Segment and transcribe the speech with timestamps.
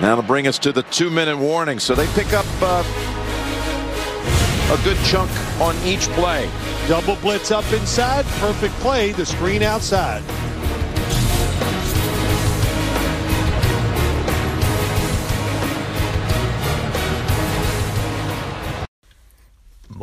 [0.00, 1.78] That'll bring us to the two-minute warning.
[1.78, 2.82] So they pick up uh,
[4.72, 5.30] a good chunk
[5.60, 6.48] on each play.
[6.88, 8.24] Double blitz up inside.
[8.40, 9.12] Perfect play.
[9.12, 10.22] The screen outside.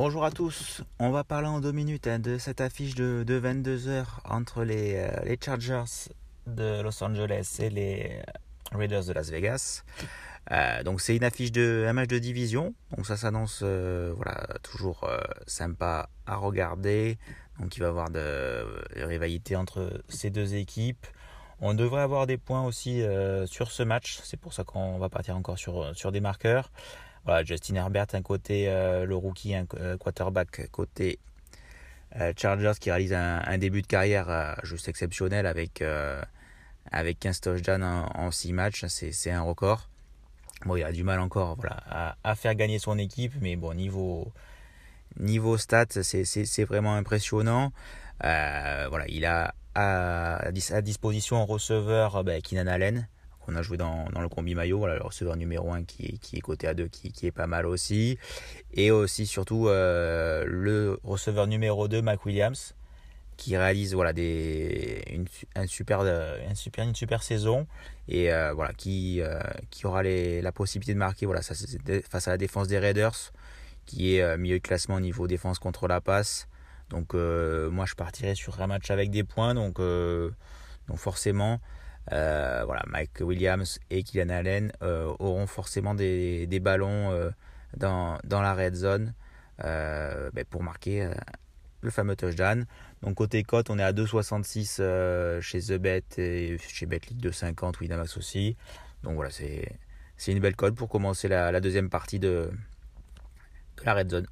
[0.01, 4.05] Bonjour à tous, on va parler en deux minutes hein, de cette affiche de, 22h
[4.23, 6.07] entre les, euh, les, Chargers
[6.47, 8.21] de Los Angeles et les
[8.71, 9.83] Raiders de Las Vegas.
[10.51, 14.47] Euh, donc c'est une affiche de un match de division, donc ça s'annonce euh, voilà
[14.63, 15.09] toujours
[15.47, 17.17] sympa à regarder.
[17.59, 21.05] Donc il va y avoir de, rivalités entre ces deux équipes.
[21.61, 23.03] On devrait avoir des points aussi
[23.45, 26.71] sur ce match, c'est pour ça qu'on va partir encore sur, sur des marqueurs.
[27.43, 31.19] Justin Herbert, un côté, euh, le rookie, un euh, quarterback côté
[32.19, 35.83] euh, Chargers qui réalise un, début de carrière juste exceptionnel avec,
[36.91, 38.85] avec 15 touchdowns en, 6 matchs.
[38.87, 39.89] C'est un record.
[40.65, 44.31] Bon, il a du mal encore voilà, à, faire gagner son équipe, mais bon, niveau,
[45.17, 47.71] niveau stats, c'est vraiment impressionnant.
[48.21, 53.07] voilà, il a à, à disposition un receveur ben, Keenan Allen,
[53.49, 56.41] on a joué dans, le combi maillot, voilà, le receveur numéro 1 qui qui est
[56.41, 58.17] coté à 2, qui, est pas mal aussi.
[58.73, 62.75] Et aussi, surtout, euh, le receveur numéro 2, Mac Williams,
[63.39, 67.67] qui réalise voilà, des, une, un super, un super, une super saison
[68.07, 72.31] et euh, voilà, qui, euh, qui aura les, la possibilité de marquer voilà, face à
[72.31, 73.31] la défense des Raiders,
[73.85, 76.47] qui est milieu de classement au niveau défense contre la passe.
[76.89, 79.53] Donc, moi, je partirais sur un match avec des points.
[79.53, 81.59] Donc, donc forcément,
[82.11, 87.29] euh, voilà, Mike Williams et Kylian Allen euh, auront forcément des, ballons euh,
[87.77, 89.13] dans, dans, la red zone
[89.61, 91.09] ben, pour marquer
[91.81, 92.65] le fameux touchdown.
[93.01, 98.17] Donc côté cote, on est à 2,66 chez The Bet et chez BetLeague 2,50, Winamax
[98.17, 98.55] aussi.
[99.03, 102.51] Donc voilà, c'est une belle cote pour commencer la, deuxième partie de
[103.85, 104.27] la red zone.